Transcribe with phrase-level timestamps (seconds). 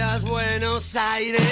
[0.00, 1.42] días, Buenos Aires.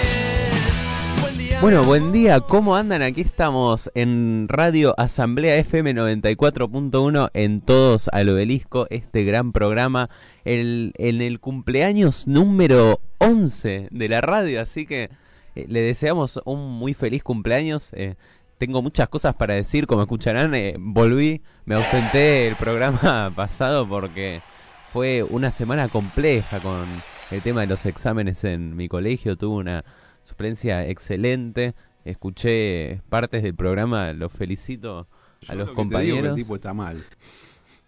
[1.20, 1.60] Buen día.
[1.60, 3.02] Bueno, buen día, ¿cómo andan?
[3.02, 10.08] Aquí estamos en Radio Asamblea FM 94.1 en Todos al Obelisco, este gran programa,
[10.46, 15.10] el, en el cumpleaños número 11 de la radio, así que
[15.54, 17.90] eh, le deseamos un muy feliz cumpleaños.
[17.92, 18.14] eh,
[18.56, 24.40] tengo muchas cosas para decir, como escucharán, eh, volví, me ausenté el programa pasado porque
[24.90, 26.86] fue una semana compleja con
[27.30, 29.84] el tema de los exámenes en mi colegio, tuve una
[30.22, 31.74] suplencia excelente,
[32.04, 35.06] escuché partes del programa, los felicito
[35.46, 36.38] a Yo los lo que te digo que compañeros.
[36.38, 37.04] el tipo está mal.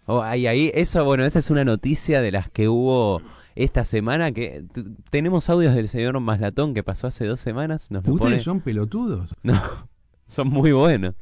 [0.05, 3.21] Oh, ahí, ahí, eso, bueno, esa es una noticia de las que hubo
[3.55, 4.63] esta semana, que
[5.09, 8.39] tenemos audios del señor Maslatón que pasó hace dos semanas, nos ¿Ustedes pone...
[8.41, 9.35] son pelotudos?
[9.43, 9.59] No,
[10.27, 11.15] son muy buenos.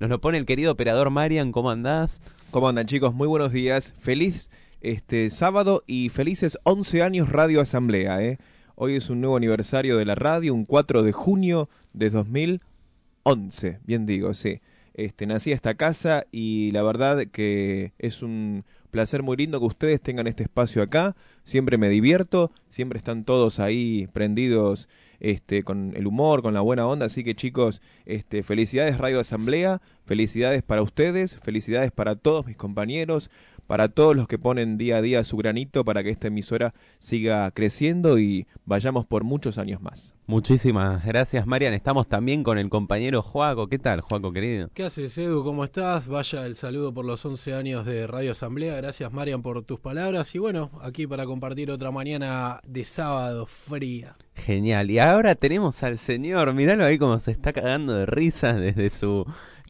[0.00, 2.20] Nos lo pone el querido operador Marian, ¿cómo andás?
[2.50, 3.14] ¿Cómo andan chicos?
[3.14, 3.94] Muy buenos días.
[3.98, 8.22] Feliz este sábado y felices 11 años Radio Asamblea.
[8.22, 8.38] ¿eh?
[8.74, 13.80] Hoy es un nuevo aniversario de la radio, un 4 de junio de 2011.
[13.84, 14.60] Bien digo, sí.
[14.94, 19.66] Este, nací a esta casa y la verdad que es un placer muy lindo que
[19.66, 21.16] ustedes tengan este espacio acá.
[21.44, 24.88] Siempre me divierto, siempre están todos ahí prendidos
[25.20, 27.06] este, con el humor, con la buena onda.
[27.06, 33.30] Así que chicos, este, felicidades Radio Asamblea, felicidades para ustedes, felicidades para todos mis compañeros,
[33.66, 37.50] para todos los que ponen día a día su granito para que esta emisora siga
[37.50, 40.14] creciendo y vayamos por muchos años más.
[40.28, 41.72] Muchísimas gracias, Marian.
[41.72, 43.68] Estamos también con el compañero Juaco.
[43.68, 44.68] ¿Qué tal, Juaco, querido?
[44.74, 45.44] ¿Qué haces, Edu?
[45.44, 46.08] ¿Cómo estás?
[46.08, 48.74] Vaya el saludo por los 11 años de Radio Asamblea.
[48.74, 50.34] Gracias, Marian, por tus palabras.
[50.34, 54.16] Y bueno, aquí para compartir otra mañana de sábado fría.
[54.34, 54.90] Genial.
[54.90, 59.24] Y ahora tenemos al señor, miralo ahí como se está cagando de risa desde su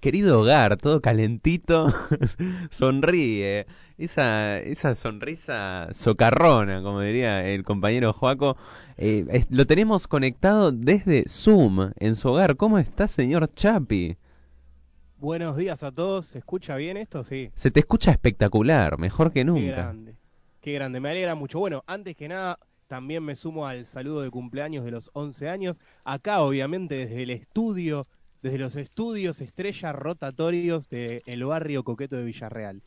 [0.06, 1.92] querido hogar, todo calentito.
[2.70, 3.66] Sonríe.
[3.98, 8.56] Esa, esa sonrisa socarrona, como diría el compañero Joaco.
[8.98, 12.54] Eh, es- lo tenemos conectado desde Zoom en su hogar.
[12.56, 14.16] ¿Cómo está, señor Chapi?
[15.18, 16.26] Buenos días a todos.
[16.26, 17.24] ¿Se escucha bien esto?
[17.24, 17.50] Sí.
[17.56, 19.72] Se te escucha espectacular, mejor que Qué nunca.
[19.72, 20.14] grande.
[20.60, 21.00] Qué grande.
[21.00, 21.58] Me alegra mucho.
[21.58, 25.80] Bueno, antes que nada, también me sumo al saludo de cumpleaños de los 11 años.
[26.04, 28.06] Acá, obviamente, desde el estudio,
[28.42, 32.82] desde los estudios estrella rotatorios del barrio coqueto de Villarreal.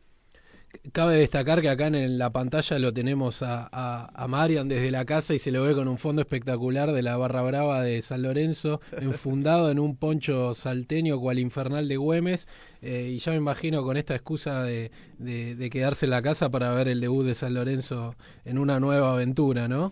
[0.92, 5.04] Cabe destacar que acá en la pantalla lo tenemos a, a, a Marian desde la
[5.04, 8.22] casa y se lo ve con un fondo espectacular de la barra brava de San
[8.22, 12.48] Lorenzo, enfundado en un poncho salteño cual infernal de Güemes.
[12.84, 16.52] eh, y ya me imagino con esta excusa de, de, de quedarse en la casa
[16.52, 19.92] para ver el debut de San Lorenzo en una nueva aventura, ¿no?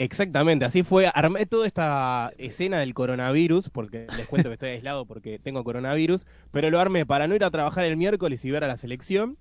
[0.00, 1.10] Exactamente, así fue.
[1.12, 6.26] Armé toda esta escena del coronavirus, porque les cuento que estoy aislado porque tengo coronavirus,
[6.50, 9.36] pero lo armé para no ir a trabajar el miércoles y ver a la selección,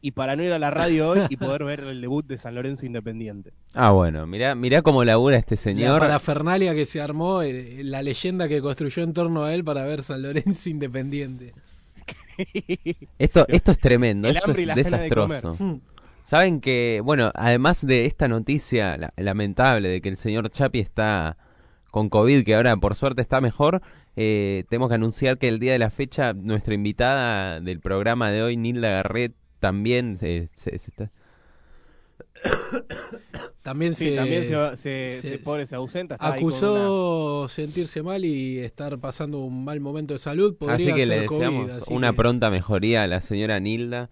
[0.00, 2.56] y para no ir a la radio hoy y poder ver el debut de San
[2.56, 3.52] Lorenzo Independiente.
[3.72, 6.00] Ah, bueno, mirá, mirá cómo labura este La señor.
[6.00, 10.22] parafernalia que se armó, la leyenda que construyó en torno a él para ver San
[10.22, 11.54] Lorenzo Independiente.
[13.18, 15.56] Esto, esto es tremendo, El esto hambre y es de desastroso.
[15.62, 15.80] Mm.
[16.24, 21.36] Saben que, bueno, además de esta noticia la- lamentable de que el señor Chapi está
[21.90, 23.82] con COVID, que ahora por suerte está mejor,
[24.16, 28.42] eh, tenemos que anunciar que el día de la fecha nuestra invitada del programa de
[28.42, 31.10] hoy, Nilda Garret, también se, se- se está...
[33.62, 36.14] También Sí, se, también se, se, se- se- pobre, se ausenta.
[36.14, 40.56] está ahí con acusó sentirse mal y estar pasando un mal momento de salud.
[40.56, 44.08] Podría Así que le COVID, deseamos así una que- pronta mejoría a la señora Nilda.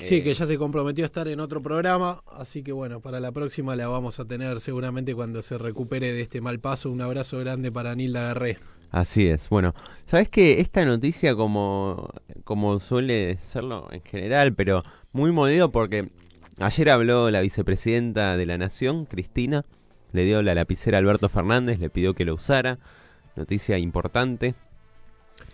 [0.00, 3.20] Sí, Eh, que ya se comprometió a estar en otro programa, así que bueno, para
[3.20, 6.90] la próxima la vamos a tener seguramente cuando se recupere de este mal paso.
[6.90, 8.58] Un abrazo grande para Nilda Garré.
[8.90, 9.48] Así es.
[9.48, 9.74] Bueno,
[10.06, 12.10] sabes que esta noticia, como,
[12.44, 16.10] como suele serlo en general, pero muy movido porque
[16.58, 19.64] ayer habló la vicepresidenta de la Nación, Cristina,
[20.12, 22.78] le dio la lapicera a Alberto Fernández, le pidió que lo usara.
[23.36, 24.54] Noticia importante.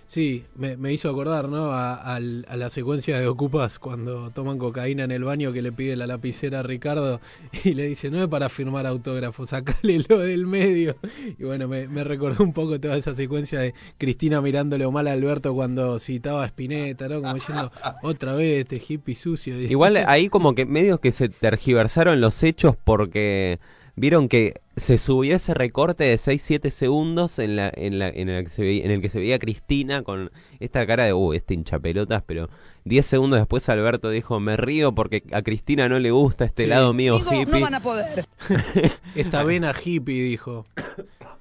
[0.07, 1.73] Sí, me, hizo acordar, ¿no?
[1.73, 5.97] A, a la secuencia de Ocupas cuando toman cocaína en el baño que le pide
[5.97, 7.21] la lapicera a Ricardo
[7.65, 10.97] y le dice, no es para firmar autógrafos, sacale lo del medio.
[11.39, 15.13] Y bueno, me, me recordó un poco toda esa secuencia de Cristina mirándole mal a
[15.13, 17.21] Alberto cuando citaba a Spinetta, ¿no?
[17.21, 17.73] Como diciendo,
[18.03, 19.61] otra vez este hippie sucio.
[19.61, 23.59] Igual ahí como que medios que se tergiversaron los hechos porque
[23.97, 28.45] vieron que se subió ese recorte de 6-7 segundos en, la, en, la, en, el
[28.45, 30.31] que se veía, en el que se veía a Cristina con
[30.61, 32.51] esta cara de, uh, este hinchapelotas, pero
[32.85, 36.69] 10 segundos después Alberto dijo, me río porque a Cristina no le gusta este Sí.
[36.69, 37.55] lado mío Digo, hippie.
[37.55, 38.27] no van a poder.
[39.15, 40.67] Esta vena hippie, dijo.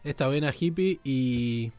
[0.05, 1.71] Esta vena hippie y,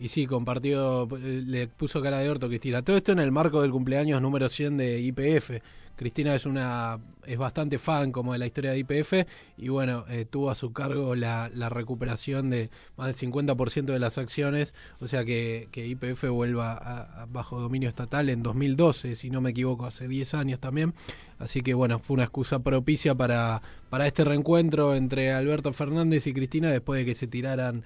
[0.00, 2.82] y sí, compartió, le puso cara de orto a Cristina.
[2.82, 5.60] Todo esto en el marco del cumpleaños número 100 de IPF.
[5.96, 9.12] Cristina es una es bastante fan como de la historia de IPF
[9.56, 13.98] y bueno, eh, tuvo a su cargo la, la recuperación de más del 50% de
[13.98, 19.14] las acciones, o sea que, que IPF vuelva a- a bajo dominio estatal en 2012,
[19.14, 20.94] si no me equivoco, hace 10 años también.
[21.38, 23.60] Así que bueno, fue una excusa propicia para,
[23.90, 27.82] para este reencuentro entre Alberto Fernández y Cristina después de que se tiraran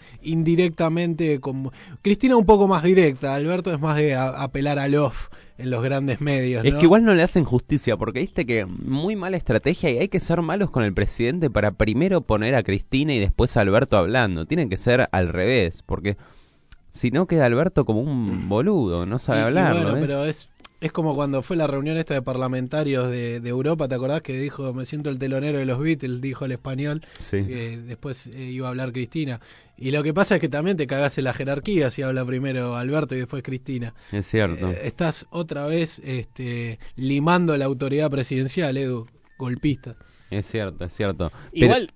[0.52, 1.40] indirectamente.
[1.40, 1.72] Como...
[2.02, 5.82] Cristina un poco más directa, Alberto es más de a- apelar al off en los
[5.82, 6.64] grandes medios.
[6.64, 10.08] Es que igual no le hacen justicia, porque viste que muy mala estrategia y hay
[10.08, 13.98] que ser malos con el presidente para primero poner a Cristina y después a Alberto
[13.98, 14.46] hablando.
[14.46, 16.16] Tienen que ser al revés, porque
[16.92, 19.72] si no queda Alberto como un boludo, no sabe Y- y hablar.
[19.74, 20.48] bueno, ¿no pero es,
[20.80, 24.38] es como cuando fue la reunión esta de parlamentarios de, de Europa, ¿te acordás que
[24.38, 27.44] dijo, me siento el telonero de los Beatles, dijo el español, Sí.
[27.44, 29.40] que después eh, iba a hablar Cristina.
[29.76, 32.76] Y lo que pasa es que también te cagás en la jerarquía si habla primero
[32.76, 33.92] Alberto y después Cristina.
[34.10, 34.70] Es cierto.
[34.70, 39.06] Eh, estás otra vez este, limando la autoridad presidencial, Edu,
[39.38, 39.96] golpista.
[40.30, 41.30] Es cierto, es cierto.
[41.52, 41.88] Pero- Igual,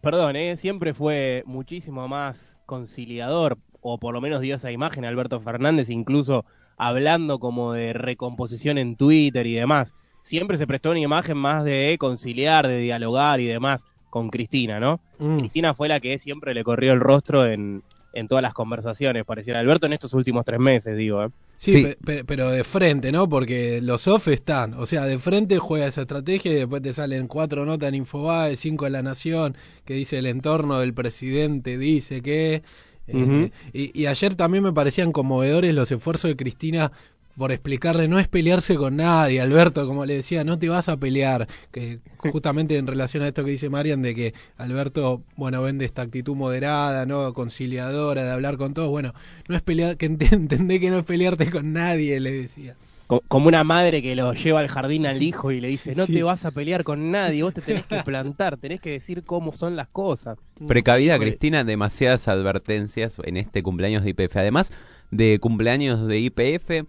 [0.00, 0.56] perdón, ¿eh?
[0.56, 6.46] siempre fue muchísimo más conciliador, o por lo menos dio esa imagen Alberto Fernández, incluso
[6.76, 9.94] hablando como de recomposición en Twitter y demás.
[10.22, 15.00] Siempre se prestó una imagen más de conciliar, de dialogar y demás con Cristina, ¿no?
[15.18, 15.38] Mm.
[15.40, 17.82] Cristina fue la que siempre le corrió el rostro en,
[18.14, 21.22] en todas las conversaciones, pareciera Alberto en estos últimos tres meses, digo.
[21.24, 21.28] ¿eh?
[21.56, 21.82] Sí, Sí.
[21.82, 23.28] pe- pe- pero de frente, ¿no?
[23.28, 24.74] Porque los off están.
[24.74, 28.56] O sea, de frente juega esa estrategia y después te salen cuatro notas en Infobae,
[28.56, 32.62] cinco en La Nación, que dice el entorno del presidente, dice que...
[33.06, 36.90] eh, y ayer también me parecían conmovedores los esfuerzos de Cristina
[37.36, 40.96] por explicarle, no es pelearse con nadie, Alberto, como le decía, no te vas a
[40.96, 45.84] pelear, que justamente en relación a esto que dice Marian, de que Alberto, bueno, vende
[45.84, 47.32] esta actitud moderada, ¿no?
[47.34, 49.12] Conciliadora, de hablar con todos, bueno,
[49.48, 52.76] no es pelear, que ent- entendé que no es pelearte con nadie, le decía.
[53.06, 56.06] Co- Como una madre que lo lleva al jardín al hijo y le dice, no
[56.06, 56.14] Sí.
[56.14, 59.52] te vas a pelear con nadie, vos te tenés que plantar, tenés que decir cómo
[59.52, 60.38] son las cosas.
[60.66, 64.36] Precavida Pobre- Cristina, demasiadas advertencias en este cumpleaños de IPF.
[64.38, 64.72] Además
[65.10, 66.86] de cumpleaños de IPF,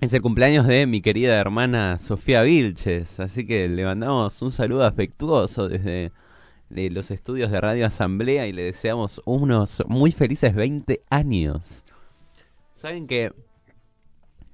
[0.00, 3.18] es el cumpleaños de mi querida hermana Sofía Vilches.
[3.18, 6.12] Así que le mandamos un saludo afectuoso desde
[6.68, 11.84] de los estudios de Radio Asamblea y le deseamos unos muy felices 20 años.
[12.74, 13.32] Saben que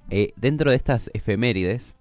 [0.09, 1.95] eh, dentro de estas efemérides,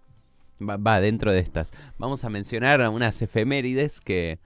[0.61, 4.39] va, va, dentro de estas, vamos a mencionar unas efemérides que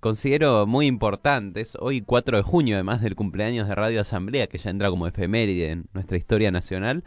[0.00, 1.76] considero muy importantes.
[1.78, 5.72] Hoy 4 de junio, además del cumpleaños de Radio Asamblea, que ya entra como efeméride
[5.72, 7.04] en nuestra historia nacional,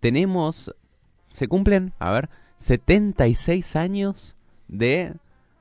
[0.00, 0.74] tenemos,
[1.32, 4.36] se cumplen, a ver, 76 años
[4.68, 5.14] de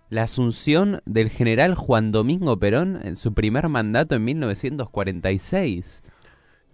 [0.09, 6.03] la asunción del general Juan Domingo Perón en su primer mandato en 1946.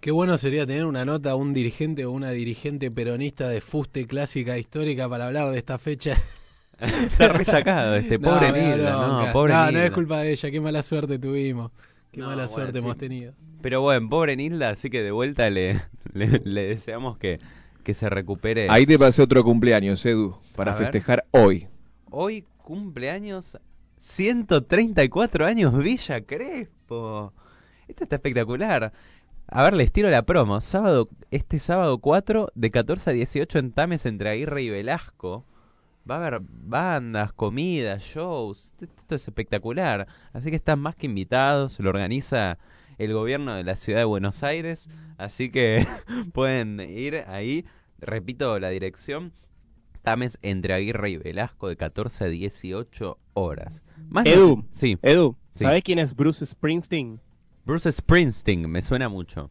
[0.00, 4.58] Qué bueno sería tener una nota, un dirigente o una dirigente peronista de fuste clásica
[4.58, 6.16] histórica para hablar de esta fecha.
[6.80, 10.82] Está resacado este pobre Nilda, no, pobre no, no es culpa de ella, qué mala
[10.82, 11.72] suerte tuvimos.
[12.12, 12.78] Qué No, mala bueno, suerte sí.
[12.78, 13.34] hemos tenido.
[13.60, 15.82] Pero bueno, pobre Nilda, así que de vuelta le,
[16.16, 17.38] le, le deseamos que,
[17.84, 18.68] que se recupere.
[18.70, 20.84] Ahí te pasé otro cumpleaños, Edu, para A ver.
[20.84, 21.68] festejar hoy.
[22.10, 23.58] Hoy cumpleaños
[23.98, 27.32] 134 años Villa Crespo.
[27.88, 28.92] Esto está espectacular.
[29.48, 30.60] A ver, les tiro la promo.
[30.60, 35.44] Sábado, este sábado 4 de 14 a 18 en Tames entre Aguirre y Velasco.
[36.08, 38.70] Va a haber bandas, comidas, shows.
[38.80, 40.06] Esto es espectacular.
[40.32, 41.78] Así que están más que invitados.
[41.80, 42.58] Lo organiza
[42.98, 44.88] el gobierno de la ciudad de Buenos Aires.
[45.18, 45.86] Así que
[46.32, 47.64] pueden ir ahí.
[47.98, 49.32] Repito la dirección.
[50.02, 53.82] Tames entre Aguirre y Velasco de 14 a 18 horas.
[54.08, 54.56] Más Edu.
[54.58, 55.64] no- sí, Edu, Sí.
[55.64, 57.20] ¿sabés quién es Bruce Springsteen?
[57.64, 59.48] Bruce Springsteen, me suena mucho.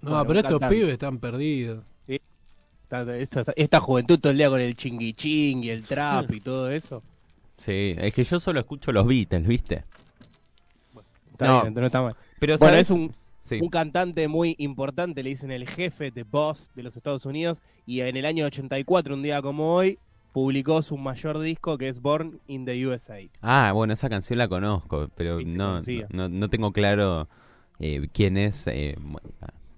[0.00, 1.84] No, Bueno, pero estos pibes están perdidos.
[2.08, 6.68] Esta, esta- esta juventud todo el día con el chingui y el trap y todo
[6.72, 7.04] eso.
[7.56, 9.84] Sí, es que yo solo escucho los Beatles, ¿viste?
[11.40, 11.62] Está No.
[11.62, 12.16] bien, no está mal.
[12.38, 12.86] Pero Bueno, ¿sabes?
[12.86, 13.58] es un, Sí.
[13.62, 18.00] un cantante muy importante, le dicen el jefe de boss de los Estados Unidos, y
[18.00, 19.98] en el año 84, un día como hoy,
[20.32, 23.18] publicó su mayor disco que es Born in the USA.
[23.40, 25.80] Ah, bueno, esa canción la conozco, pero no,
[26.10, 27.28] no, no tengo claro
[27.80, 28.96] eh, quién es, eh,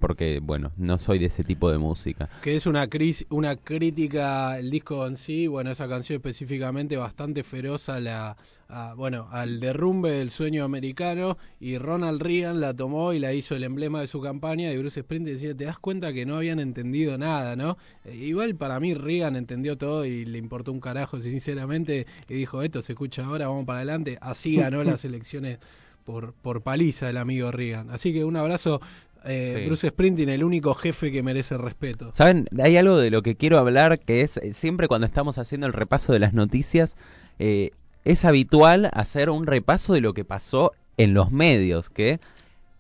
[0.02, 2.28] porque, bueno, no soy de ese tipo de música.
[2.42, 7.44] Que es una, cris- una crítica, el disco en sí, bueno, esa canción específicamente bastante
[7.44, 8.36] feroz a la,
[8.68, 13.54] a, bueno, al derrumbe del sueño americano y Ronald Reagan la tomó y la hizo
[13.54, 16.58] el emblema de su campaña y Bruce Springsteen decía, te das cuenta que no habían
[16.58, 17.78] entendido nada, ¿no?
[18.04, 22.62] Eh, igual para mí Reagan entendió todo y le importó un carajo, sinceramente, y dijo,
[22.62, 25.58] esto se escucha ahora, vamos para adelante, así ganó las elecciones
[26.04, 27.90] por, por paliza el amigo Reagan.
[27.90, 28.80] Así que un abrazo
[29.24, 29.66] Eh, Sí.
[29.66, 32.10] Bruce Springsteen, el único jefe que merece respeto.
[32.12, 35.66] Saben, hay algo de lo que quiero hablar que es eh, siempre cuando estamos haciendo
[35.66, 36.96] el repaso de las noticias,
[37.38, 37.70] eh,
[38.04, 42.18] es habitual hacer un repaso de lo que pasó en los medios, que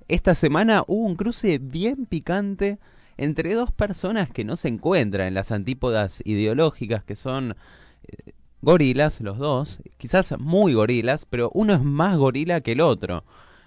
[0.08, 2.78] esta semana hubo un cruce bien picante
[3.16, 7.56] entre dos personas que no se encuentran en las antípodas ideológicas, que son
[8.08, 8.32] eh,
[8.62, 13.24] gorilas los dos, quizás muy gorilas, pero uno es más gorila que el otro.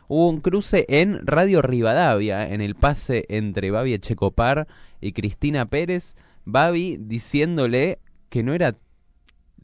[0.08, 4.68] Hubo un cruce en Radio Rivadavia, en el pase entre Babi Echecopar
[5.02, 6.16] y Cristina Pérez.
[6.46, 8.76] Babi diciéndole que no era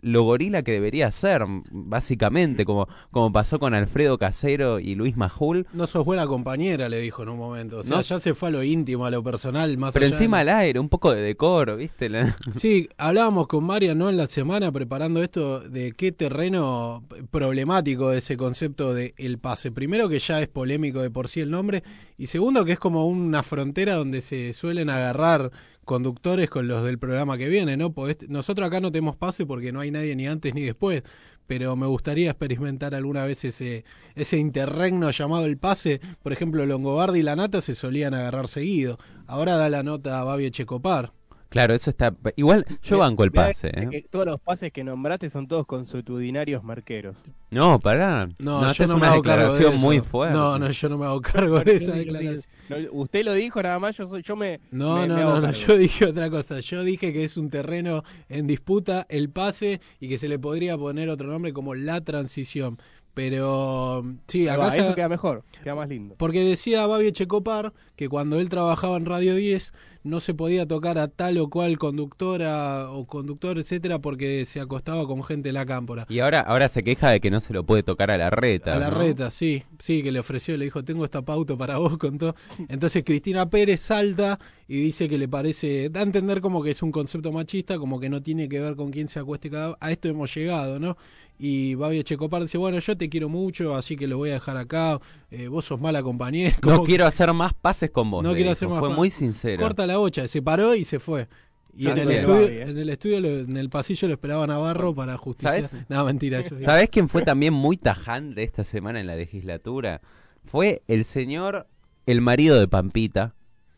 [0.01, 5.67] lo gorila que debería ser, básicamente, como, como pasó con Alfredo Casero y Luis Majul.
[5.73, 7.77] No sos buena compañera, le dijo en un momento.
[7.79, 8.01] O sea, No.
[8.01, 10.59] ya se fue a lo íntimo, a lo personal, más Pero allá encima de- al
[10.59, 12.09] aire, un poco de decoro, ¿viste?
[12.09, 14.09] La- Sí, hablábamos con María, ¿no?
[14.09, 19.71] En la semana preparando esto de qué terreno problemático ese concepto de el pase.
[19.71, 21.83] Primero que ya es polémico de por sí el nombre
[22.17, 25.51] y segundo que es como una frontera donde se suelen agarrar
[25.91, 27.93] conductores con los del programa que viene, ¿no?
[27.93, 31.03] Podés- nosotros acá no tenemos pase porque no hay nadie ni antes ni después,
[31.47, 33.83] pero me gustaría experimentar alguna vez ese
[34.15, 35.99] ese interregno llamado el pase.
[36.23, 38.97] Por ejemplo, Longobardi y la Nata se solían agarrar seguido.
[39.27, 41.11] Ahora da la nota a Babi Checopar.
[41.51, 42.15] Claro, eso está...
[42.37, 44.05] Igual yo banco el pase, ¿eh?
[44.09, 47.17] todos los pases que nombraste son todos consuetudinarios marqueros.
[47.49, 48.29] No, pará.
[48.39, 50.33] No, esta yo es no me una hago cargo de declaración muy fuerte.
[50.33, 52.41] No, no, yo no me hago cargo de esa declaración.
[52.69, 54.61] No, usted lo dijo nada más, yo soy, yo me.
[54.71, 56.61] No, me- no, me hago no, no, yo dije otra cosa.
[56.61, 60.77] Yo dije que es un terreno en disputa el pase y que se le podría
[60.77, 62.77] poner otro nombre como la transición.
[63.13, 66.15] Pero sí, acá va, se- eso queda mejor, queda más lindo.
[66.17, 70.97] porque decía Babi Echecopar que cuando él trabajaba en Radio 10 no se podía tocar
[70.97, 75.65] a tal o cual conductora o conductor, etcétera, porque se acostaba con gente de la
[75.65, 76.05] cámpora.
[76.09, 78.75] Y ahora, ahora se queja de que no se lo puede tocar a la reta.
[78.75, 78.97] A la ¿no?
[78.97, 82.35] reta, sí, sí, que le ofreció, le dijo, tengo esta pauta para vos, con todo.
[82.69, 84.39] Entonces Cristina Pérez salta
[84.71, 87.99] y dice que le parece, da a entender como que es un concepto machista, como
[87.99, 90.95] que no tiene que ver con quién se acueste cada A esto hemos llegado, ¿no?
[91.37, 94.55] Y Babi Echecopar dice, bueno, yo te quiero mucho, así que lo voy a dejar
[94.55, 94.97] acá,
[95.29, 96.55] eh, vos sos mala compañera.
[96.65, 98.23] No quiero hacer más pases con vos.
[98.23, 98.51] No quiero dijo.
[98.53, 99.61] hacer más Fue muy sincero.
[99.61, 101.27] Corta la bocha, se paró y se fue.
[101.75, 102.61] Y en el, estudio, ¿eh?
[102.61, 105.67] en el estudio, en el pasillo lo esperaba Navarro para justicia.
[105.67, 105.75] ¿Sabes?
[105.89, 106.57] No, mentira, eso.
[106.57, 109.99] ¿Sabés quién fue también muy tajante esta semana en la legislatura?
[110.45, 111.67] Fue el señor,
[112.05, 113.35] el marido de Pampita,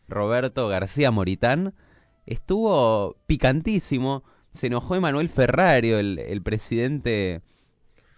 [0.08, 1.74] Roberto García Moritán.
[2.26, 4.24] Estuvo picantísimo.
[4.50, 7.42] Se enojó Emanuel Ferrario, el, el presidente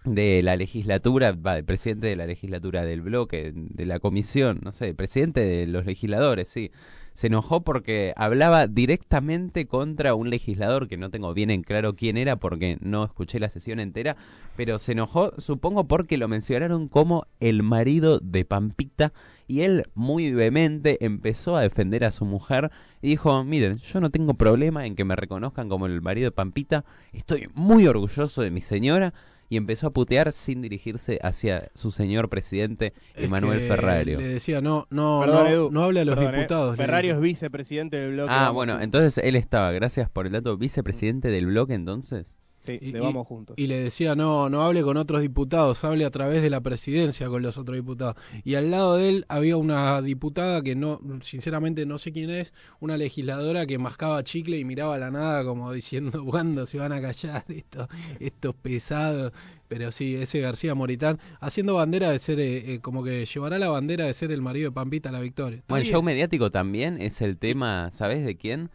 [0.07, 4.71] de la legislatura, va, el presidente de la legislatura del bloque, de la comisión, no
[4.71, 6.71] sé, presidente de los legisladores, sí.
[7.17, 12.15] Se enojó porque hablaba directamente contra un legislador que no tengo bien en claro quién
[12.15, 14.15] era porque no escuché la sesión entera,
[14.55, 19.13] pero se enojó, supongo, porque lo mencionaron como el marido de Pampita
[19.47, 22.69] y él muy vehemente empezó a defender a su mujer
[23.01, 26.33] y dijo, miren, yo no tengo problema en que me reconozcan como el marido de
[26.33, 29.15] Pampita, estoy muy orgulloso de mi señora
[29.49, 34.19] y empezó a putear sin dirigirse hacia su señor presidente Es Emanuel Ferrario.
[34.19, 36.37] Le decía, no, no, Perdón, no, Edu, no hable a los perdón, eh.
[36.37, 36.75] diputados.
[36.75, 38.33] Ferrario es vicepresidente del bloque.
[38.33, 42.37] Ah, bueno, entonces él estaba, gracias por el dato, vicepresidente del bloque entonces.
[42.67, 43.55] Sí, Y- y- Vamos Juntos.
[43.57, 47.27] Y le decía, no, no hable con otros diputados, hable a través de la presidencia
[47.29, 48.15] con los otros diputados.
[48.43, 52.53] Y al lado de él había una diputada que no, sinceramente no sé quién es,
[52.79, 56.91] una legisladora que mascaba chicle y miraba a la nada como diciendo, ¿cuándo se van
[56.91, 57.87] a callar esto,
[58.19, 59.31] estos pesados?
[59.67, 63.67] Pero sí, ese García Moritán, haciendo bandera de ser, eh, eh, como que llevará la
[63.67, 65.61] bandera de ser el marido de Pampita a la victoria.
[65.67, 68.69] Bueno, el show mediático también es el tema, ¿sabes de quién?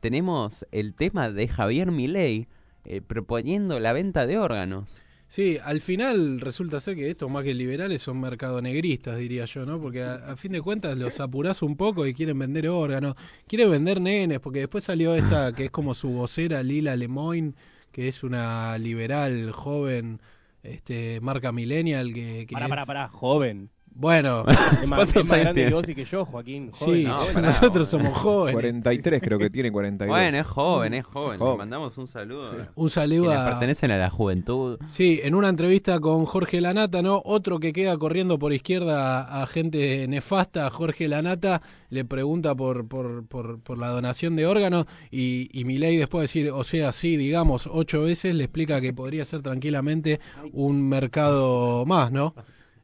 [0.00, 2.46] Tenemos el tema de Javier Milei
[2.88, 4.98] eh, proponiendo la venta de órganos.
[5.30, 9.78] Sí, al final resulta ser que estos más que liberales son mercadonegristas, diría yo, ¿no?
[9.78, 13.14] Porque a, a fin de cuentas los apurás un poco y quieren vender órganos,
[13.46, 17.52] quieren vender nenes, porque después salió esta que es como su vocera Lila Lemoyne,
[17.92, 20.18] que es una liberal joven,
[20.62, 23.68] este marca millennial que, es- pará, pará, joven.
[23.98, 24.44] Bueno,
[24.80, 26.70] Es más, ¿Cuántos es más años grande que vos y que yo, Joaquín.
[26.70, 27.34] Joven, sí, no, joven.
[27.34, 28.06] pará, nosotros bueno.
[28.06, 28.54] somos jóvenes.
[28.54, 30.16] 43 creo que tiene 42.
[30.16, 31.38] Bueno, es joven, es joven.
[31.40, 31.52] Joven.
[31.52, 32.52] Le mandamos un saludo.
[32.76, 34.78] Un saludo a, pertenecen a la juventud.
[34.86, 37.20] Sí, en una entrevista con Jorge Lanata, ¿no?
[37.24, 42.86] Otro que queda corriendo por izquierda a, a gente nefasta, Jorge Lanata, le pregunta por,
[42.86, 46.92] por, por, por la donación de órganos y, y Milei después de decir, o sea,
[46.92, 50.20] sí, digamos, ocho veces, le explica que podría ser tranquilamente
[50.52, 52.32] un mercado más, ¿no?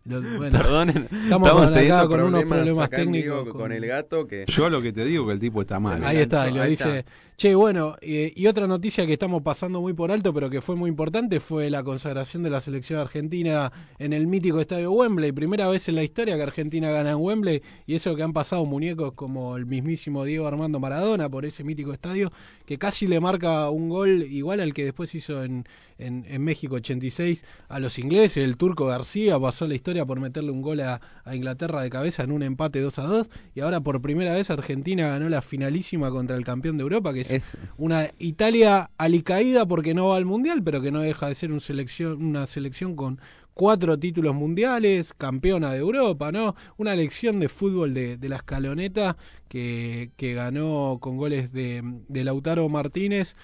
[0.05, 4.69] Lo- bueno, Perdonen, Estamos teniendo con unos problemas técnicos con- con el gato que Yo
[4.69, 6.05] lo que te digo que el tipo está mal.
[6.05, 6.99] Ahí está, y lo dice.
[6.99, 7.11] está.
[7.37, 10.77] Che, bueno, eh, y otra noticia que estamos pasando muy por alto, pero que fue
[10.77, 15.33] muy importante, fue la consagración de la selección argentina en el mítico estadio Wembley.
[15.33, 18.65] Primera vez en la historia que Argentina gana en Wembley, y eso que han pasado
[18.67, 22.31] muñecos como el mismísimo Diego Armando Maradona por ese mítico estadio,
[22.67, 25.67] que casi le marca un gol igual al que después hizo en,
[25.99, 28.45] en, en México 86 a los ingleses.
[28.45, 32.25] El turco García pasó la historia por meterle un gol a, a Inglaterra de cabeza
[32.25, 36.11] en un empate 2 a 2, y ahora por primera vez Argentina ganó la finalísima
[36.11, 40.25] contra el campeón de Europa, que es, Es, una Italia alicaída porque no va al
[40.25, 43.21] mundial, pero que no deja de ser un selección, una selección con
[43.55, 46.55] cuatro títulos mundiales, campeona de Europa, ¿no?
[46.77, 49.17] Una lección de fútbol de, de la escaloneta
[49.49, 53.37] que, que ganó con goles de, de Lautaro Martínez,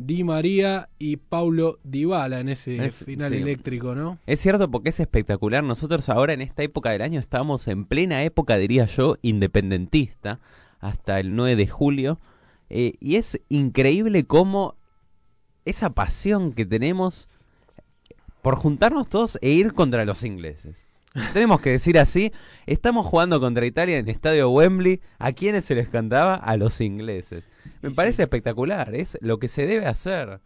[0.00, 3.38] Di María y Paulo Dybala en ese Es- final sí.
[3.38, 4.18] eléctrico, ¿no?
[4.26, 5.64] es cierto porque es espectacular.
[5.64, 10.40] Nosotros ahora en esta época del año estamos en plena época, diría yo, independentista,
[10.80, 12.18] hasta el 9 de julio.
[12.70, 14.76] Eh, y es increíble cómo
[15.64, 17.28] esa pasión que tenemos
[18.42, 20.86] por juntarnos todos e ir contra los ingleses.
[21.32, 22.32] Tenemos que decir así,
[22.66, 25.00] estamos jugando contra Italia en el estadio Wembley.
[25.18, 26.34] ¿A quiénes se les cantaba?
[26.34, 27.48] A los ingleses.
[27.82, 30.40] Me Y parece espectacular, es lo que se debe hacer.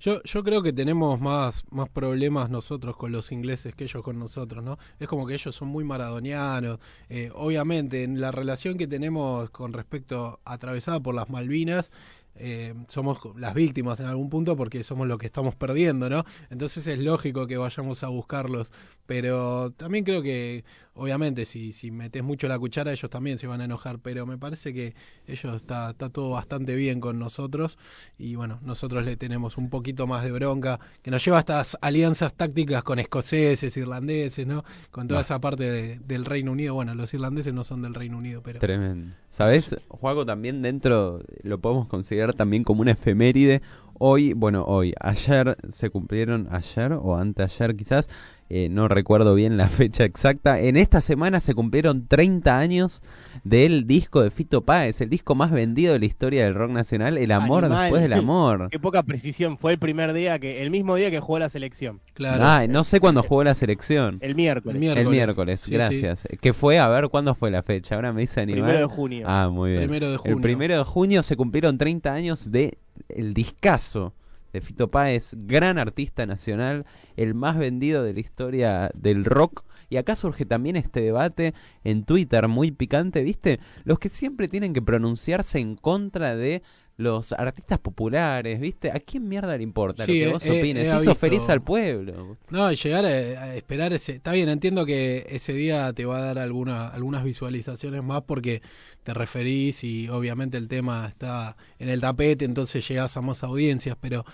[0.00, 4.18] Yo, yo creo que tenemos más, más problemas nosotros con los ingleses que ellos con
[4.18, 4.76] nosotros, ¿no?
[4.98, 6.78] Es como que ellos son muy maradonianos.
[7.08, 11.90] Eh, obviamente, en la relación que tenemos con respecto atravesada por las Malvinas,
[12.36, 16.24] eh, somos las víctimas en algún punto porque somos lo que estamos perdiendo, ¿no?
[16.50, 18.72] Entonces es lógico que vayamos a buscarlos.
[19.06, 20.64] Pero también creo que,
[20.94, 23.98] obviamente, si, si metes mucho la cuchara, ellos también se van a enojar.
[23.98, 24.94] Pero me parece que
[25.26, 27.78] ellos está, está todo bastante bien con nosotros.
[28.18, 31.76] Y bueno, nosotros le tenemos un poquito más de bronca, que nos lleva a estas
[31.80, 34.64] alianzas tácticas con escoceses, irlandeses, ¿no?
[34.90, 36.74] Con toda esa parte de- del Reino Unido.
[36.74, 38.60] Bueno, los irlandeses no son del Reino Unido, pero...
[38.60, 39.14] Tremendo.
[39.28, 39.74] ¿Sabes?
[39.88, 43.62] Juego también dentro, lo podemos considerar también como una efeméride.
[43.98, 48.08] Hoy, bueno, hoy, ayer se cumplieron, ayer o anteayer quizás,
[48.50, 50.60] eh, no recuerdo bien la fecha exacta.
[50.60, 53.02] En esta semana se cumplieron 30 años
[53.42, 57.18] del disco de Fito Páez, el disco más vendido de la historia del rock nacional,
[57.18, 57.82] El amor Animal.
[57.84, 58.68] después del amor.
[58.70, 59.58] Qué poca precisión.
[59.58, 62.00] Fue el primer día que, el mismo día que jugó la selección.
[62.14, 62.44] Claro.
[62.44, 64.18] Ah, no sé cuándo jugó la selección.
[64.20, 64.74] El miércoles.
[64.74, 65.04] El miércoles.
[65.06, 66.26] El miércoles, Sí, gracias.
[66.40, 66.78] ¿Qué fue?
[66.78, 67.94] A ver, ¿cuándo fue la fecha?
[67.96, 68.62] Ahora me dice animal.
[68.62, 69.26] Primero de junio.
[69.28, 69.82] Ah, muy bien.
[69.84, 70.40] Primero de El junio.
[70.40, 72.78] primero de junio se cumplieron 30 años de
[73.08, 74.14] el discazo
[74.54, 76.86] de Fito Páez, gran artista nacional,
[77.16, 79.64] el más vendido de la historia del rock.
[79.90, 83.58] Y acá surge también este debate en Twitter muy picante, ¿viste?
[83.82, 86.62] Los que siempre tienen que pronunciarse en contra de
[86.96, 88.90] los artistas populares, ¿viste?
[88.92, 90.84] ¿A quién mierda le importa Sí, lo que he- vos he- opines?
[90.84, 92.36] he Hizo visto- feliz al pueblo.
[92.50, 94.12] No, y llegar a, a esperar ese...
[94.12, 98.62] Está bien, entiendo que ese día te va a dar alguna, algunas visualizaciones más porque
[99.02, 103.96] te referís y obviamente el tema está en el tapete, entonces llegás a más audiencias,
[104.00, 104.24] pero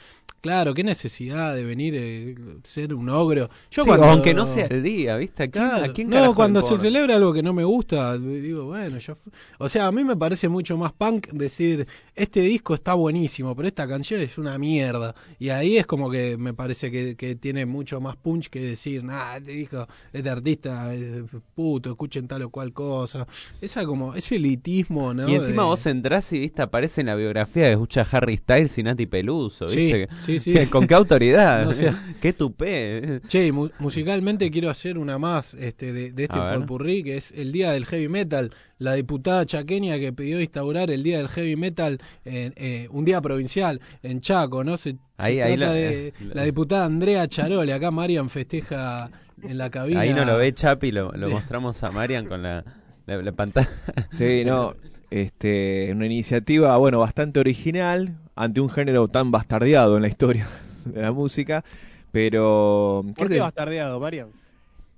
[0.40, 3.48] claro, qué necesidad de venir eh, ser un ogro.
[3.70, 5.44] Yo Sí, cuando- aunque no sea el día, ¿viste?
[5.44, 5.84] ¿A quién, Claro.
[5.84, 9.32] a quién no, cuando se celebra algo que no me gusta, digo, bueno, ya fue.
[9.58, 13.68] O sea, a mí me parece mucho más punk decir, este disco está buenísimo, pero
[13.68, 15.14] esta canción es una mierda.
[15.38, 19.04] Y ahí es como que me parece que, que tiene mucho más punch que decir,
[19.04, 21.22] nah, este disco, este artista es
[21.54, 23.26] puto, escuchen tal o cual cosa.
[23.60, 25.28] Esa como, ese elitismo, ¿no?
[25.28, 28.78] Y encima De- vos entrás y viste, aparece en la biografía de escucha Harry Styles
[28.78, 30.08] y Nati Peluso, Sí, ¿viste?
[30.38, 30.66] Sí, sí.
[30.70, 31.64] ¿Con qué autoridad?
[31.80, 31.98] No.
[32.20, 33.20] ¿Qué tupé?
[33.26, 37.32] Che, y mu- musicalmente quiero hacer una más este, de, de este potpourri, que es
[37.36, 38.50] el Día del Heavy Metal.
[38.78, 43.20] La diputada chaqueña que pidió instaurar el Día del Heavy Metal, en, eh, un día
[43.20, 44.76] provincial, en Chaco, ¿no?
[44.76, 47.72] Se, se Ahí- ahí trata la- de la- la diputada Andrea Charole.
[47.72, 49.10] Acá Marian festeja
[49.42, 50.00] en la cabina.
[50.00, 52.64] Ahí no lo ve Chapi, lo, lo mostramos a Marian con la,
[53.06, 53.68] la, la pantalla.
[54.10, 54.74] Sí, no,
[55.10, 60.48] este, una iniciativa, bueno, bastante original ante un género tan bastardeado en la historia
[60.86, 61.62] de la música,
[62.10, 64.28] pero ¿Por ¿qué bastardeado, Marian?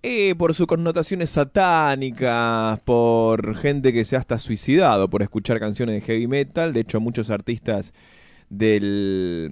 [0.05, 5.96] Eh, por sus connotaciones satánicas, por gente que se ha hasta suicidado por escuchar canciones
[5.96, 6.72] de heavy metal.
[6.72, 7.92] De hecho, muchos artistas
[8.48, 9.50] del,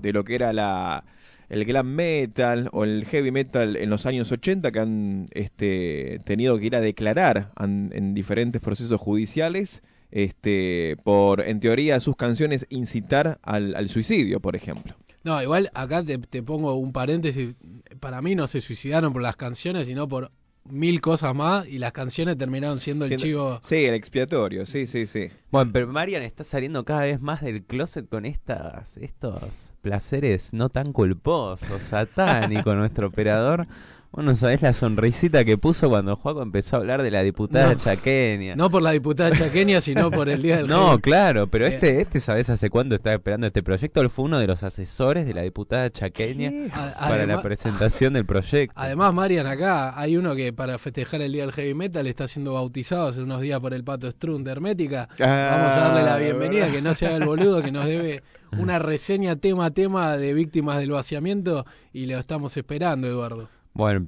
[0.00, 1.04] de lo que era la,
[1.48, 6.58] el glam metal o el heavy metal en los años 80 que han este, tenido
[6.58, 13.38] que ir a declarar en diferentes procesos judiciales este, por, en teoría, sus canciones incitar
[13.42, 14.94] al, al suicidio, por ejemplo.
[15.24, 17.54] No, igual acá te, te pongo un paréntesis.
[18.00, 20.30] Para mí no se suicidaron por las canciones, sino por
[20.64, 21.66] mil cosas más.
[21.68, 23.60] Y las canciones terminaron siendo el Siendo- chivo.
[23.62, 25.28] Sí, el expiatorio, sí, sí, sí.
[25.50, 30.68] Bueno, pero Marian está saliendo cada vez más del closet con estas, estos placeres no
[30.70, 33.66] tan culposos, satánicos, nuestro operador.
[34.14, 37.80] Bueno, ¿sabés la sonrisita que puso cuando Juaco empezó a hablar de la diputada No.
[37.80, 38.54] chaqueña?
[38.56, 41.74] No por la diputada chaqueña, sino por el Día del No, claro, pero Eh.
[41.74, 44.02] este, este, ¿sabés hace cuánto estaba esperando este proyecto?
[44.02, 46.52] Él fue uno de los asesores de la diputada chaqueña
[47.00, 48.74] para la presentación del proyecto.
[48.78, 52.52] Además, Marian, acá hay uno que para festejar el Día del Heavy Metal está siendo
[52.52, 55.08] bautizado hace unos días por el Pato Strun de Hermética.
[55.20, 56.74] Ah, Vamos a darle la bienvenida, ¿verdad?
[56.74, 58.22] que no se haga el boludo, que nos debe
[58.58, 63.48] una reseña tema a tema de víctimas del vaciamiento y lo estamos esperando, Eduardo.
[63.74, 64.06] Bueno,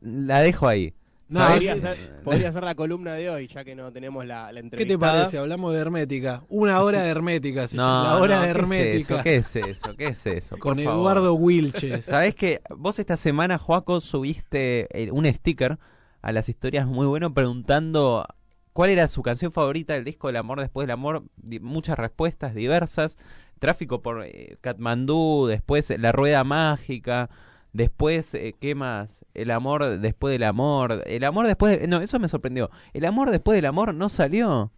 [0.00, 0.94] la dejo ahí.
[1.28, 1.54] No, ¿Sabés?
[1.66, 4.66] podría, ser, podría ser la columna de hoy, ya que no tenemos la, la ¿Qué
[4.66, 4.94] entrevista.
[4.94, 5.38] te parece?
[5.38, 6.42] Hablamos de Hermética.
[6.50, 9.14] Una hora de Hermética, se llama, No, la hora no, de ¿qué es Hermética.
[9.14, 9.22] eso?
[9.22, 9.96] ¿Qué es eso?
[9.96, 10.58] ¿Qué es eso?
[10.58, 11.00] con Por favor.
[11.00, 12.04] Eduardo Wilches.
[12.04, 15.78] ¿Sabés que vos esta semana, Joaco, subiste eh, un sticker
[16.20, 18.26] a las historias muy bueno preguntando
[18.74, 21.24] cuál era su canción favorita del disco del amor después del amor?
[21.62, 23.16] Muchas respuestas diversas.
[23.58, 27.30] Tráfico por eh, Katmandú, después La Rueda Mágica,
[27.72, 29.24] después, eh, ¿qué más?
[29.34, 31.02] El amor después del amor.
[31.06, 31.80] El amor después...
[31.80, 32.70] de- No, eso me sorprendió.
[32.92, 34.70] El amor después del amor no salió.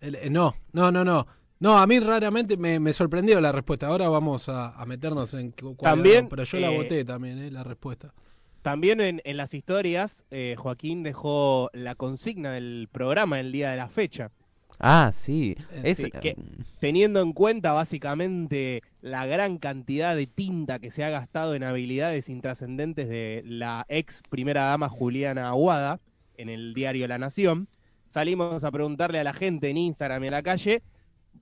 [0.00, 1.26] El- eh, no, no, no, no.
[1.58, 3.86] No, a mí raramente me, me sorprendió la respuesta.
[3.86, 7.38] Ahora vamos a, a meternos en cu- cuál También, pero yo la eh, voté también,
[7.38, 8.12] eh, la respuesta.
[8.60, 13.76] También en, en las historias, eh, Joaquín dejó la consigna del programa el día de
[13.78, 14.32] la fecha.
[14.78, 15.56] Ah, sí.
[15.82, 16.36] Es, sí, que-
[16.80, 22.28] teniendo en cuenta básicamente la gran cantidad de tinta que se ha gastado en habilidades
[22.28, 26.00] intrascendentes de la ex primera dama Juliana Aguada
[26.36, 27.68] en el diario La Nación,
[28.08, 30.82] salimos a preguntarle a la gente en Instagram y en la calle,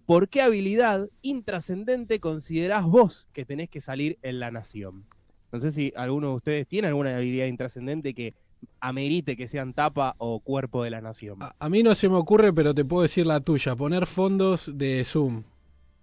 [0.04, 5.06] ¿por qué habilidad intrascendente considerás vos que tenés que salir en La Nación?
[5.50, 8.34] No sé si alguno de ustedes tiene alguna habilidad intrascendente que
[8.80, 11.42] amerite que sean tapa o cuerpo de la nación.
[11.42, 13.74] A, a mí no se me ocurre, pero te puedo decir la tuya.
[13.74, 15.44] Poner fondos de Zoom.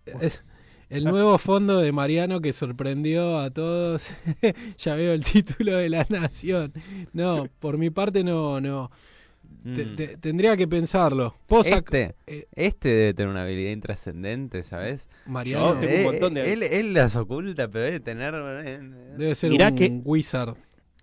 [0.06, 0.44] Es
[0.92, 4.04] el nuevo fondo de Mariano que sorprendió a todos.
[4.78, 6.74] ya veo el título de la nación.
[7.14, 8.92] No, por mi parte no, no.
[9.64, 9.96] Te- Mm.
[9.96, 11.36] te- tendría que pensarlo.
[11.66, 15.08] Este, eh, este debe tener una habilidad intrascendente, ¿sabes?
[15.28, 18.34] Mariano Yo tengo un Eh, montón de- él, él las oculta, pero debe tener...
[18.66, 18.80] eh,
[19.18, 20.56] debe ser Mirá un que- wizard.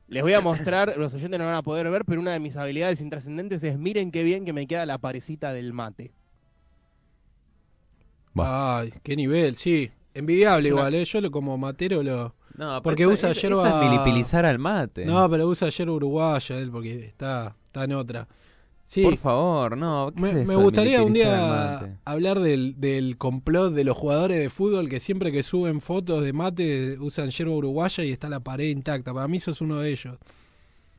[0.09, 2.57] Les voy a mostrar, los oyentes no van a poder ver, pero una de mis
[2.57, 6.11] habilidades intrascendentes es miren qué bien que me queda la parecita del mate.
[8.47, 9.91] Ay, qué nivel, sí.
[10.15, 11.05] Envidiable igual, ¿eh?
[11.05, 12.35] Yo lo, como matero lo...
[12.57, 15.07] No, Porque pero usa yerba- eso es milipilizar al mate.
[15.07, 18.27] No, pero usa ayer uruguaya él porque está, está en otra.
[18.87, 20.11] Sí, Por favor, no.
[20.17, 24.51] ¿qué me, es eso gustaría un día hablar del, del complot de los jugadores de
[24.51, 28.69] fútbol que siempre que suben fotos de mate usan yerba uruguaya y está la pared
[28.71, 29.13] intacta.
[29.15, 30.17] Para mí sos uno de ellos.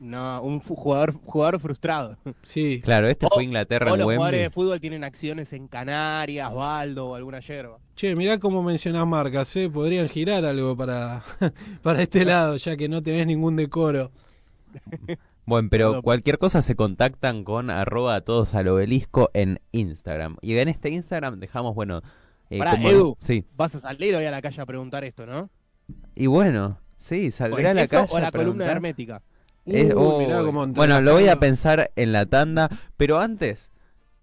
[0.00, 2.16] No, un jugador, jugador frustrado.
[2.42, 5.68] Sí, Claro, este O- fue Inglaterra o en los jugadores de fútbol tienen acciones en
[5.68, 7.78] Canarias, Baldo o alguna yerba.
[7.96, 9.68] Che, mirá cómo mencionás marcas, ¿eh?
[9.68, 11.22] Podrían girar algo para,
[11.82, 14.10] para este lado, ya que no tenés ningún decoro.
[15.44, 20.36] Bueno, pero cualquier cosa se contactan con arroba a todos al obelisco en Instagram.
[20.40, 22.02] Y en este Instagram dejamos, bueno...
[22.50, 23.16] eh, Pará, como- Edu.
[23.18, 23.44] Sí.
[23.56, 25.50] Vas a salir hoy a la calle a preguntar esto, ¿no?
[26.14, 28.70] Y bueno, sí, ¿O saldrá a es la calle o a la columna preguntar.
[28.76, 29.22] hermética?
[29.66, 30.46] Es- Uy, mirá uy.
[30.46, 33.70] cómo entra bueno, lo voy a pensar en la tanda, pero antes,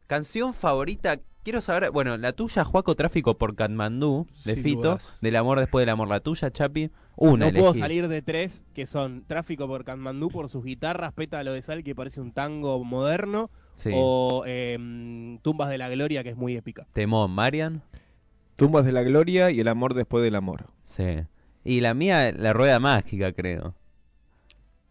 [0.07, 5.17] canción favorita, quiero saber, bueno, la tuya, Juaco Tráfico por Katmandú, de Sin Fito, dudas.
[5.21, 8.85] del amor después del amor, la tuya, Chapi, una no puedo salir de tres, que
[8.85, 13.49] son Tráfico por Katmandú por sus guitarras, Pétalo de Sal, que parece un tango moderno,
[13.75, 13.91] Sí.
[13.93, 16.87] o em, Tumbas de la Gloria, que es muy épica.
[16.93, 17.83] Temón, Marian,
[18.55, 20.65] Tumbas de la gloria y el amor después del amor.
[20.83, 21.19] sí.
[21.63, 23.75] Y la mía, la rueda mágica, creo.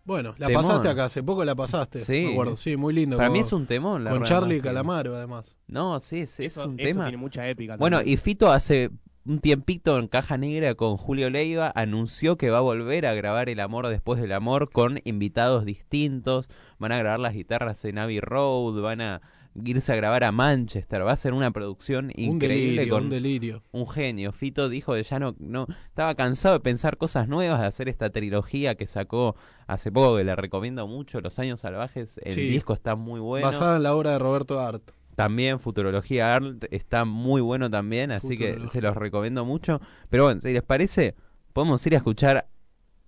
[0.07, 0.63] Bueno, la Temón.
[0.63, 2.01] pasaste acá, hace poco la pasaste.
[2.01, 2.27] Sí.
[2.27, 3.17] Me acuerdo, sí, muy lindo.
[3.17, 4.61] Para con, mí es un temón, la con Charlie.
[4.61, 5.57] Calamaro, además.
[5.67, 7.05] No, sí, sí, es eso un eso tema.
[7.07, 7.77] tiene mucha épica.
[7.77, 8.15] Bueno, también.
[8.15, 8.91] y Fito hace
[9.27, 13.49] un tiempito en Caja Negra con Julio Leiva anunció que va a volver a grabar
[13.49, 16.49] El Amor después del Amor con invitados distintos.
[16.79, 19.23] Van a grabar las guitarras en Abbey Road, van a
[19.65, 21.07] irse a grabar a Manchester.
[21.07, 23.63] Va a ser una producción un increíble delirio, con un delirio.
[23.73, 24.33] un genio.
[24.33, 28.11] Fito dijo que ya no, no estaba cansado de pensar cosas nuevas, de hacer esta
[28.11, 32.21] trilogía que sacó hace poco, que le recomiendo mucho, Los Años Salvajes.
[32.23, 32.43] El Sí.
[32.49, 33.47] disco está muy bueno.
[33.47, 34.83] Basada en la obra de Roberto Art.
[35.15, 39.81] También Futurología Art está muy bueno también, así que se los recomiendo mucho.
[40.11, 41.15] Pero bueno, si les parece,
[41.55, 42.49] podemos ir a escuchar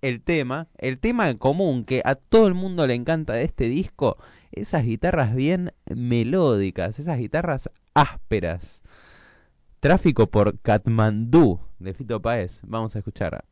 [0.01, 4.17] el tema, el tema común que a todo el mundo le encanta de este disco,
[4.51, 8.81] esas guitarras bien melódicas, esas guitarras ásperas.
[9.79, 12.61] Tráfico por Katmandú de Fito Páez.
[12.65, 13.45] Vamos a escuchar.